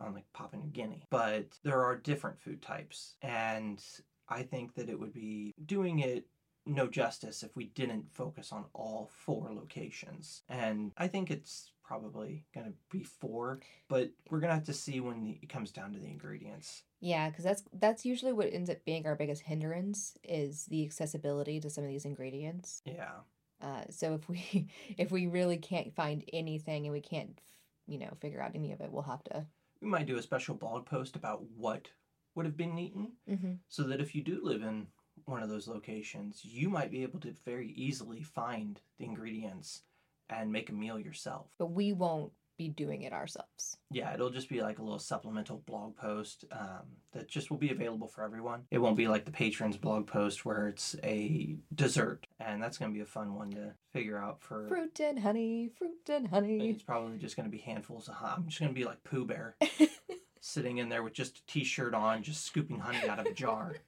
on 0.00 0.12
like 0.12 0.24
Papua 0.34 0.60
New 0.60 0.70
Guinea, 0.70 1.06
but 1.10 1.46
there 1.62 1.84
are 1.84 1.94
different 1.94 2.40
food 2.40 2.60
types 2.60 3.14
and 3.22 3.80
I 4.28 4.42
think 4.42 4.74
that 4.74 4.88
it 4.88 4.98
would 4.98 5.14
be 5.14 5.54
doing 5.64 6.00
it 6.00 6.26
no 6.66 6.88
justice 6.88 7.44
if 7.44 7.54
we 7.54 7.66
didn't 7.66 8.12
focus 8.12 8.50
on 8.50 8.64
all 8.72 9.08
four 9.14 9.52
locations. 9.54 10.42
And 10.48 10.90
I 10.96 11.06
think 11.06 11.30
it's 11.30 11.70
probably 11.86 12.44
going 12.54 12.66
to 12.66 12.72
be 12.90 13.04
four, 13.04 13.60
but 13.88 14.10
we're 14.30 14.40
going 14.40 14.50
to 14.50 14.54
have 14.54 14.64
to 14.64 14.72
see 14.72 15.00
when 15.00 15.24
the, 15.24 15.38
it 15.42 15.48
comes 15.48 15.70
down 15.70 15.92
to 15.92 15.98
the 15.98 16.06
ingredients. 16.06 16.82
Yeah, 17.00 17.28
because 17.28 17.44
that's 17.44 17.62
that's 17.72 18.04
usually 18.04 18.32
what 18.32 18.52
ends 18.52 18.70
up 18.70 18.84
being 18.84 19.06
our 19.06 19.14
biggest 19.14 19.42
hindrance 19.42 20.16
is 20.24 20.64
the 20.66 20.84
accessibility 20.84 21.60
to 21.60 21.70
some 21.70 21.84
of 21.84 21.90
these 21.90 22.04
ingredients. 22.04 22.82
Yeah. 22.84 23.18
Uh, 23.62 23.82
so 23.90 24.14
if 24.14 24.28
we 24.28 24.68
if 24.98 25.10
we 25.10 25.26
really 25.26 25.58
can't 25.58 25.94
find 25.94 26.24
anything 26.32 26.84
and 26.84 26.92
we 26.92 27.00
can't 27.00 27.40
you 27.86 27.98
know 27.98 28.10
figure 28.20 28.40
out 28.42 28.52
any 28.54 28.72
of 28.72 28.80
it, 28.80 28.90
we'll 28.90 29.02
have 29.02 29.24
to. 29.24 29.46
We 29.80 29.88
might 29.88 30.06
do 30.06 30.16
a 30.16 30.22
special 30.22 30.54
blog 30.54 30.86
post 30.86 31.16
about 31.16 31.42
what 31.56 31.88
would 32.34 32.46
have 32.46 32.56
been 32.56 32.78
eaten 32.78 33.12
Mm-hmm. 33.30 33.52
so 33.68 33.82
that 33.84 34.00
if 34.00 34.14
you 34.14 34.22
do 34.22 34.40
live 34.42 34.62
in 34.62 34.86
one 35.24 35.42
of 35.42 35.48
those 35.48 35.68
locations, 35.68 36.40
you 36.44 36.68
might 36.68 36.90
be 36.90 37.02
able 37.02 37.20
to 37.20 37.34
very 37.44 37.70
easily 37.72 38.22
find 38.22 38.80
the 38.98 39.04
ingredients 39.04 39.82
and 40.30 40.52
make 40.52 40.70
a 40.70 40.72
meal 40.72 40.98
yourself. 40.98 41.46
But 41.58 41.72
we 41.72 41.92
won't 41.92 42.32
be 42.58 42.68
doing 42.68 43.02
it 43.02 43.12
ourselves. 43.12 43.76
Yeah, 43.90 44.14
it'll 44.14 44.30
just 44.30 44.48
be 44.48 44.62
like 44.62 44.78
a 44.78 44.82
little 44.82 44.98
supplemental 44.98 45.62
blog 45.66 45.94
post 45.94 46.46
um, 46.52 46.86
that 47.12 47.28
just 47.28 47.50
will 47.50 47.58
be 47.58 47.70
available 47.70 48.08
for 48.08 48.24
everyone. 48.24 48.62
It 48.70 48.78
won't 48.78 48.96
be 48.96 49.08
like 49.08 49.26
the 49.26 49.30
patrons 49.30 49.76
blog 49.76 50.06
post 50.06 50.46
where 50.46 50.66
it's 50.68 50.96
a 51.04 51.56
dessert, 51.74 52.26
and 52.40 52.62
that's 52.62 52.78
going 52.78 52.90
to 52.90 52.94
be 52.94 53.02
a 53.02 53.06
fun 53.06 53.34
one 53.34 53.50
to 53.50 53.74
figure 53.92 54.16
out 54.16 54.40
for. 54.40 54.66
Fruit 54.68 54.98
and 55.00 55.18
honey, 55.18 55.70
fruit 55.76 56.08
and 56.08 56.28
honey. 56.28 56.70
It's 56.70 56.82
probably 56.82 57.18
just 57.18 57.36
going 57.36 57.44
to 57.44 57.54
be 57.54 57.58
handfuls 57.62 58.08
of 58.08 58.14
honey. 58.14 58.34
I'm 58.38 58.46
just 58.48 58.58
going 58.58 58.72
to 58.72 58.78
be 58.78 58.86
like 58.86 59.04
Pooh 59.04 59.26
Bear, 59.26 59.56
sitting 60.40 60.78
in 60.78 60.88
there 60.88 61.02
with 61.02 61.12
just 61.12 61.36
a 61.38 61.46
t-shirt 61.46 61.92
on, 61.92 62.22
just 62.22 62.46
scooping 62.46 62.78
honey 62.78 63.06
out 63.06 63.18
of 63.18 63.26
a 63.26 63.34
jar. 63.34 63.74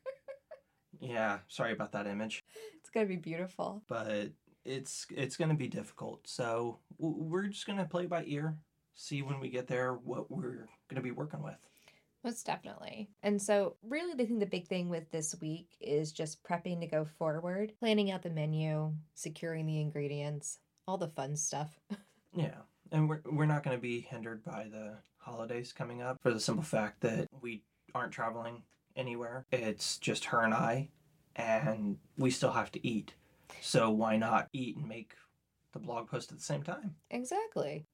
Yeah, 1.00 1.38
sorry 1.46 1.72
about 1.72 1.92
that 1.92 2.08
image, 2.08 2.44
It's 2.80 2.90
gonna 2.90 3.06
be 3.06 3.14
beautiful. 3.16 3.82
but 3.86 4.30
it's 4.68 5.06
it's 5.10 5.36
going 5.36 5.48
to 5.48 5.56
be 5.56 5.68
difficult. 5.68 6.20
So 6.28 6.78
we're 6.98 7.48
just 7.48 7.66
going 7.66 7.78
to 7.78 7.84
play 7.84 8.06
by 8.06 8.24
ear, 8.26 8.56
see 8.94 9.22
when 9.22 9.40
we 9.40 9.48
get 9.48 9.66
there 9.66 9.94
what 9.94 10.30
we're 10.30 10.68
going 10.88 10.96
to 10.96 11.00
be 11.00 11.10
working 11.10 11.42
with. 11.42 11.56
Most 12.24 12.44
definitely. 12.44 13.08
And 13.22 13.40
so, 13.40 13.76
really, 13.82 14.12
I 14.12 14.26
think 14.26 14.40
the 14.40 14.46
big 14.46 14.66
thing 14.66 14.88
with 14.88 15.10
this 15.10 15.36
week 15.40 15.68
is 15.80 16.12
just 16.12 16.42
prepping 16.42 16.80
to 16.80 16.86
go 16.86 17.06
forward, 17.16 17.72
planning 17.78 18.10
out 18.10 18.22
the 18.22 18.30
menu, 18.30 18.92
securing 19.14 19.66
the 19.66 19.80
ingredients, 19.80 20.58
all 20.86 20.98
the 20.98 21.08
fun 21.08 21.36
stuff. 21.36 21.78
Yeah, 22.36 22.58
and 22.92 23.08
we're 23.08 23.22
we're 23.24 23.46
not 23.46 23.64
going 23.64 23.76
to 23.76 23.80
be 23.80 24.02
hindered 24.02 24.44
by 24.44 24.66
the 24.70 24.98
holidays 25.16 25.72
coming 25.72 26.02
up 26.02 26.18
for 26.22 26.30
the 26.30 26.38
simple 26.38 26.62
fact 26.62 27.00
that 27.00 27.26
we 27.40 27.62
aren't 27.94 28.12
traveling 28.12 28.62
anywhere. 28.94 29.46
It's 29.50 29.96
just 29.96 30.26
her 30.26 30.42
and 30.42 30.52
I, 30.52 30.90
and 31.34 31.96
we 32.18 32.30
still 32.30 32.52
have 32.52 32.70
to 32.72 32.86
eat. 32.86 33.14
So 33.60 33.90
why 33.90 34.16
not 34.16 34.48
eat 34.52 34.76
and 34.76 34.88
make 34.88 35.14
the 35.72 35.78
blog 35.78 36.08
post 36.08 36.32
at 36.32 36.38
the 36.38 36.44
same 36.44 36.62
time? 36.62 36.94
exactly. 37.10 37.86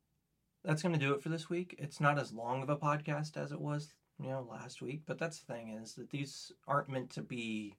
That's 0.64 0.82
going 0.82 0.94
to 0.94 0.98
do 0.98 1.12
it 1.12 1.22
for 1.22 1.28
this 1.28 1.50
week. 1.50 1.74
It's 1.78 2.00
not 2.00 2.18
as 2.18 2.32
long 2.32 2.62
of 2.62 2.70
a 2.70 2.76
podcast 2.76 3.36
as 3.36 3.52
it 3.52 3.60
was, 3.60 3.92
you 4.18 4.30
know, 4.30 4.46
last 4.50 4.80
week, 4.80 5.02
but 5.06 5.18
that's 5.18 5.40
the 5.40 5.52
thing 5.52 5.78
is 5.82 5.94
that 5.94 6.08
these 6.08 6.52
aren't 6.66 6.88
meant 6.88 7.10
to 7.10 7.22
be, 7.22 7.74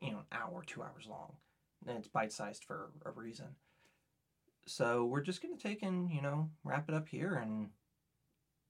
you 0.00 0.12
know, 0.12 0.18
an 0.18 0.24
hour, 0.30 0.62
2 0.64 0.82
hours 0.82 1.06
long. 1.08 1.34
And 1.86 1.98
it's 1.98 2.06
bite-sized 2.06 2.64
for 2.64 2.90
a 3.04 3.10
reason. 3.10 3.56
So 4.66 5.04
we're 5.04 5.22
just 5.22 5.42
going 5.42 5.56
to 5.56 5.62
take 5.62 5.82
and, 5.82 6.10
you 6.12 6.22
know, 6.22 6.50
wrap 6.62 6.88
it 6.88 6.94
up 6.94 7.08
here 7.08 7.34
and 7.34 7.70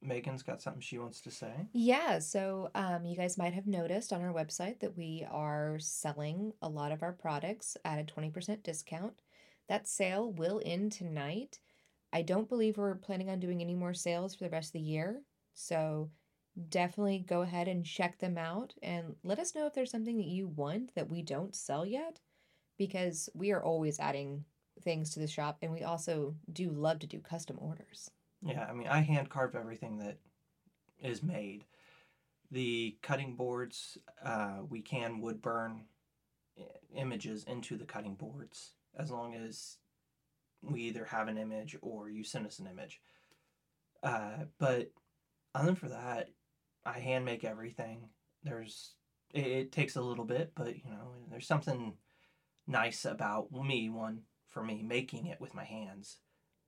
Megan's 0.01 0.43
got 0.43 0.63
something 0.63 0.81
she 0.81 0.99
wants 0.99 1.21
to 1.23 1.31
say. 1.31 1.53
Yeah, 1.73 2.19
so 2.21 2.71
um, 2.75 3.05
you 3.05 3.17
guys 3.17 3.39
might 3.39 3.55
have 3.55 3.67
noticed 3.67 4.13
on 4.13 4.23
our 4.23 4.33
website 4.33 4.81
that 4.81 4.97
we 4.97 5.27
are 5.31 5.79
selling 5.81 6.53
a 6.63 6.69
lot 6.69 6.93
of 6.93 7.03
our 7.03 7.13
products 7.13 7.77
at 7.85 7.99
a 7.99 8.05
20% 8.05 8.63
discount. 8.63 9.15
That 9.69 9.89
sale 9.89 10.33
will 10.33 10.63
end 10.65 10.93
tonight. 10.93 11.59
I 12.13 12.23
don't 12.23 12.49
believe 12.49 12.79
we're 12.79 12.95
planning 12.95 13.29
on 13.29 13.41
doing 13.41 13.61
any 13.61 13.75
more 13.75 13.95
sales 13.95 14.35
for 14.35 14.45
the 14.45 14.51
rest 14.51 14.69
of 14.69 14.75
the 14.75 14.81
year. 14.81 15.23
So 15.53 16.11
definitely 16.69 17.25
go 17.27 17.43
ahead 17.43 17.69
and 17.69 17.85
check 17.85 18.19
them 18.19 18.39
out 18.39 18.75
and 18.83 19.17
let 19.23 19.39
us 19.39 19.55
know 19.55 19.67
if 19.67 19.75
there's 19.75 19.91
something 19.91 20.17
that 20.17 20.27
you 20.27 20.49
want 20.49 20.95
that 20.95 21.11
we 21.11 21.23
don't 21.23 21.55
sell 21.55 21.85
yet 21.85 22.21
because 22.79 23.29
we 23.35 23.53
are 23.53 23.63
always 23.63 23.99
adding 23.99 24.45
things 24.83 25.11
to 25.11 25.21
the 25.21 25.27
shop 25.27 25.59
and 25.61 25.73
we 25.73 25.83
also 25.83 26.35
do 26.53 26.71
love 26.71 27.01
to 27.01 27.07
do 27.07 27.21
custom 27.21 27.59
orders. 27.61 28.11
Yeah, 28.43 28.67
I 28.69 28.73
mean, 28.73 28.89
I 28.89 29.01
hand 29.01 29.31
carve 29.31 29.55
everything 29.55 29.99
that 29.99 30.19
is 31.01 31.23
made. 31.23 31.65
The 32.51 32.97
cutting 33.03 33.37
boards, 33.37 33.99
uh, 34.25 34.59
we 34.69 34.81
can 34.83 35.21
wood 35.21 35.43
burn 35.43 35.85
images 36.95 37.45
into 37.45 37.77
the 37.77 37.85
cutting 37.85 38.15
boards 38.15 38.73
as 38.99 39.11
long 39.11 39.35
as 39.35 39.77
we 40.63 40.83
either 40.83 41.07
have 41.07 41.29
an 41.29 41.39
image 41.39 41.77
or 41.83 42.11
you 42.11 42.25
send 42.25 42.47
us 42.47 42.59
an 42.59 42.67
image. 42.67 43.01
Uh, 44.03 44.45
but 44.59 44.91
other 45.55 45.67
than 45.67 45.77
for 45.77 45.89
that, 45.89 46.31
I 46.87 47.01
hand 47.01 47.25
make 47.25 47.45
everything. 47.45 48.11
There's 48.45 48.95
it, 49.35 49.47
it 49.47 49.73
takes 49.73 49.97
a 49.97 50.03
little 50.03 50.25
bit, 50.25 50.53
but 50.55 50.77
you 50.77 50.91
know, 50.91 51.13
there's 51.31 51.47
something 51.47 51.95
nice 52.67 53.05
about 53.05 53.53
me 53.53 53.89
one 53.91 54.23
for 54.49 54.63
me 54.65 54.83
making 54.83 55.27
it 55.27 55.41
with 55.41 55.55
my 55.55 55.65
hands. 55.65 56.19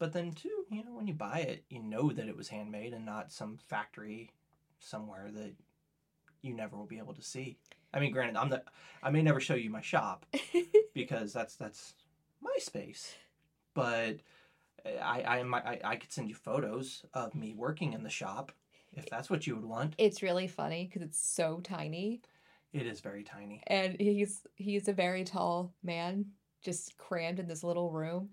But 0.00 0.12
then 0.14 0.32
too, 0.32 0.64
you 0.70 0.82
know, 0.82 0.94
when 0.94 1.06
you 1.06 1.12
buy 1.12 1.40
it, 1.40 1.64
you 1.68 1.80
know 1.80 2.10
that 2.10 2.26
it 2.26 2.36
was 2.36 2.48
handmade 2.48 2.94
and 2.94 3.04
not 3.04 3.30
some 3.30 3.58
factory 3.68 4.30
somewhere 4.80 5.30
that 5.32 5.52
you 6.40 6.54
never 6.54 6.74
will 6.76 6.86
be 6.86 6.98
able 6.98 7.12
to 7.14 7.22
see. 7.22 7.58
I 7.92 8.00
mean, 8.00 8.10
granted, 8.10 8.36
I'm 8.36 8.48
the 8.48 8.62
I 9.02 9.10
may 9.10 9.22
never 9.22 9.40
show 9.40 9.54
you 9.54 9.68
my 9.68 9.82
shop 9.82 10.24
because 10.94 11.34
that's 11.34 11.54
that's 11.54 11.94
my 12.40 12.54
space. 12.58 13.14
But 13.74 14.16
I 14.86 15.20
I 15.20 15.42
I, 15.42 15.80
I 15.84 15.96
could 15.96 16.10
send 16.10 16.30
you 16.30 16.34
photos 16.34 17.04
of 17.12 17.34
me 17.34 17.52
working 17.54 17.92
in 17.92 18.02
the 18.02 18.10
shop 18.10 18.52
if 18.94 19.04
that's 19.10 19.28
what 19.28 19.46
you 19.46 19.54
would 19.54 19.66
want. 19.66 19.94
It's 19.98 20.22
really 20.22 20.46
funny 20.48 20.86
because 20.86 21.02
it's 21.02 21.22
so 21.22 21.60
tiny, 21.62 22.22
It 22.72 22.86
is 22.86 23.00
very 23.00 23.22
tiny. 23.22 23.62
and 23.66 24.00
he's 24.00 24.46
he's 24.56 24.88
a 24.88 24.94
very 24.94 25.24
tall 25.24 25.74
man, 25.82 26.24
just 26.64 26.96
crammed 26.96 27.38
in 27.38 27.48
this 27.48 27.62
little 27.62 27.90
room. 27.90 28.30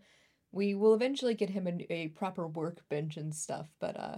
We 0.52 0.76
will 0.76 0.94
eventually 0.94 1.34
get 1.36 1.50
him 1.50 1.68
a, 1.68 1.94
a 1.94 2.08
proper 2.10 2.48
workbench 2.48 3.18
and 3.18 3.34
stuff, 3.36 3.68
but 3.80 3.98
uh, 4.00 4.18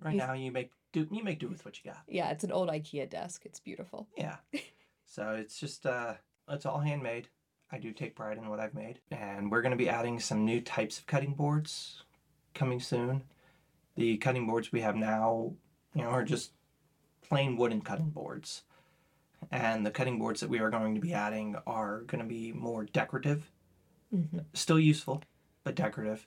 Right 0.00 0.14
He's- 0.14 0.26
now, 0.28 0.34
you 0.34 0.52
make 0.52 0.70
do 0.92 1.06
you 1.10 1.22
make 1.24 1.38
do 1.40 1.48
with 1.48 1.64
what 1.64 1.76
you 1.82 1.90
got. 1.90 2.02
yeah, 2.08 2.30
it's 2.30 2.44
an 2.44 2.52
old 2.52 2.68
IKEA 2.70 3.10
desk. 3.10 3.42
It's 3.44 3.58
beautiful. 3.60 4.06
Yeah. 4.16 4.36
so 5.06 5.32
it's 5.32 5.58
just 5.58 5.84
uh 5.86 6.14
it's 6.48 6.64
all 6.66 6.78
handmade. 6.78 7.28
I 7.72 7.78
do 7.78 7.92
take 7.92 8.14
pride 8.16 8.38
in 8.38 8.48
what 8.48 8.60
I've 8.60 8.74
made. 8.74 9.00
And 9.10 9.50
we're 9.50 9.60
gonna 9.62 9.76
be 9.76 9.88
adding 9.88 10.18
some 10.20 10.44
new 10.44 10.60
types 10.60 10.98
of 10.98 11.06
cutting 11.06 11.34
boards 11.34 12.04
coming 12.54 12.80
soon. 12.80 13.24
The 13.96 14.16
cutting 14.18 14.46
boards 14.46 14.70
we 14.72 14.80
have 14.82 14.94
now, 14.96 15.52
you 15.94 16.02
know, 16.02 16.08
are 16.10 16.24
just 16.24 16.52
plain 17.28 17.56
wooden 17.56 17.80
cutting 17.82 18.10
boards. 18.10 18.62
And 19.50 19.84
the 19.84 19.90
cutting 19.90 20.18
boards 20.18 20.40
that 20.40 20.48
we 20.48 20.60
are 20.60 20.70
going 20.70 20.94
to 20.94 21.00
be 21.00 21.12
adding 21.12 21.56
are 21.66 22.02
going 22.02 22.22
to 22.22 22.28
be 22.28 22.52
more 22.52 22.84
decorative, 22.84 23.50
Mhm. 24.14 24.44
still 24.54 24.78
useful, 24.80 25.22
but 25.68 25.74
decorative. 25.74 26.26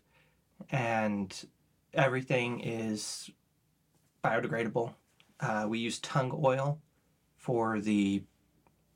And 0.69 1.33
everything 1.95 2.60
is 2.62 3.31
biodegradable. 4.24 4.93
Uh, 5.39 5.65
we 5.67 5.79
use 5.79 5.98
tung 6.00 6.31
oil 6.43 6.79
for 7.38 7.79
the 7.79 8.21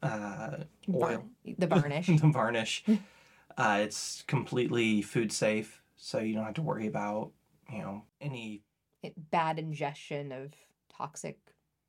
uh, 0.03 0.57
oil, 0.93 1.25
the 1.57 1.65
varnish. 1.65 2.05
the 2.21 2.27
varnish. 2.31 2.83
uh, 3.57 3.79
it's 3.81 4.23
completely 4.27 5.01
food 5.01 5.31
safe, 5.31 5.81
so 5.97 6.19
you 6.19 6.35
don't 6.35 6.45
have 6.45 6.53
to 6.53 6.61
worry 6.61 6.85
about 6.85 7.31
you 7.71 7.79
know 7.79 8.03
any. 8.21 8.61
it- 9.01 9.31
bad 9.31 9.57
ingestion 9.57 10.31
of 10.31 10.53
toxic 10.95 11.39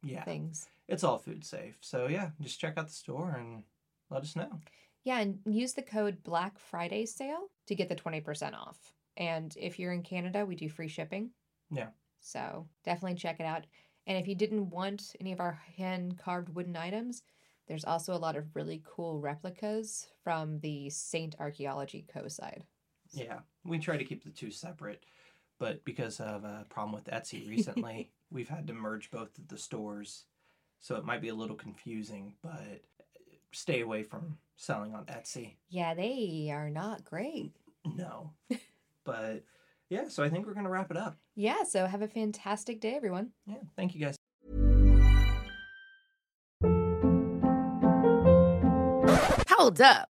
Yeah, 0.03 0.25
things. 0.25 0.67
it's 0.89 1.05
all 1.05 1.19
food 1.19 1.45
safe. 1.45 1.77
So 1.83 2.07
yeah, 2.07 2.31
just 2.41 2.59
check 2.59 2.79
out 2.79 2.89
the 2.89 2.95
store 2.95 3.37
and 3.39 3.65
let 4.09 4.23
us 4.23 4.35
know. 4.35 4.61
Yeah, 5.07 5.21
and 5.21 5.39
use 5.47 5.73
the 5.73 5.83
code 5.83 6.25
Black 6.25 6.59
Friday 6.59 7.07
sale 7.07 7.47
to 7.69 7.77
get 7.77 7.89
the 7.89 7.95
20% 7.95 8.55
off. 8.55 8.93
And 9.17 9.55
if 9.57 9.79
you're 9.79 9.93
in 9.93 10.03
Canada, 10.03 10.45
we 10.45 10.57
do 10.57 10.69
free 10.69 10.89
shipping. 10.89 11.31
Yeah. 11.71 11.91
So 12.21 12.67
definitely 12.85 13.15
check 13.15 13.39
it 13.39 13.47
out. 13.47 13.67
And 14.09 14.19
if 14.19 14.27
you 14.27 14.35
didn't 14.35 14.69
want 14.69 15.15
any 15.21 15.31
of 15.31 15.39
our 15.39 15.61
hand 15.77 16.19
carved 16.19 16.49
wooden 16.49 16.77
items, 16.77 17.23
there's 17.69 17.85
also 17.85 18.15
a 18.15 18.19
lot 18.19 18.35
of 18.35 18.57
really 18.57 18.83
cool 18.85 19.21
replicas 19.21 20.09
from 20.25 20.59
the 20.59 20.91
Saint 20.91 21.37
Archaeology 21.39 22.05
Co 22.13 22.27
side. 22.27 22.65
Yeah, 23.13 23.39
we 23.65 23.79
try 23.79 23.97
to 23.97 24.05
keep 24.05 24.25
the 24.25 24.31
two 24.31 24.51
separate, 24.51 25.07
but 25.61 25.85
because 25.85 26.19
of 26.19 26.43
a 26.43 26.67
problem 26.69 26.93
with 26.93 27.05
Etsy 27.05 27.49
recently, 27.49 28.11
we've 28.33 28.49
had 28.49 28.67
to 28.67 28.73
merge 28.73 29.13
both 29.13 29.39
of 29.39 29.47
the 29.47 29.57
stores. 29.57 30.25
So 30.81 30.97
it 30.97 31.05
might 31.05 31.23
be 31.23 31.29
a 31.29 31.35
little 31.35 31.55
confusing, 31.55 32.35
but 32.43 32.83
stay 33.53 33.81
away 33.81 34.03
from 34.03 34.39
selling 34.57 34.95
on 34.95 35.05
Etsy. 35.07 35.55
Yeah, 35.69 35.95
they 35.95 36.51
are 36.53 36.71
not 36.71 37.05
great. 37.05 37.53
No. 37.85 38.33
but 39.05 39.45
yeah, 39.89 40.09
so 40.09 40.23
I 40.25 40.29
think 40.29 40.47
we're 40.47 40.55
going 40.55 40.65
to 40.65 40.71
wrap 40.71 40.91
it 40.91 40.97
up. 40.97 41.17
Yeah, 41.35 41.63
so 41.65 41.87
have 41.87 42.03
a 42.03 42.09
fantastic 42.09 42.81
day, 42.81 42.95
everyone. 42.95 43.31
Yeah, 43.47 43.59
thank 43.77 43.95
you 43.95 44.01
guys. 44.01 44.17
Hold 49.51 49.81
up. 49.81 50.09